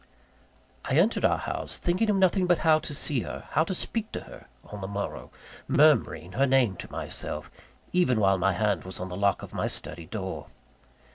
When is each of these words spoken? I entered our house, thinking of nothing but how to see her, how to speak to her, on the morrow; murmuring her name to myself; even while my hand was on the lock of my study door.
I 0.83 0.95
entered 0.95 1.23
our 1.23 1.37
house, 1.37 1.77
thinking 1.77 2.09
of 2.09 2.15
nothing 2.15 2.47
but 2.47 2.57
how 2.65 2.79
to 2.79 2.91
see 2.95 3.19
her, 3.19 3.47
how 3.51 3.63
to 3.65 3.75
speak 3.75 4.11
to 4.13 4.21
her, 4.21 4.47
on 4.65 4.81
the 4.81 4.87
morrow; 4.87 5.29
murmuring 5.67 6.31
her 6.31 6.47
name 6.47 6.75
to 6.77 6.91
myself; 6.91 7.51
even 7.93 8.19
while 8.19 8.39
my 8.39 8.53
hand 8.53 8.83
was 8.83 8.99
on 8.99 9.09
the 9.09 9.15
lock 9.15 9.43
of 9.43 9.53
my 9.53 9.67
study 9.67 10.07
door. 10.07 10.47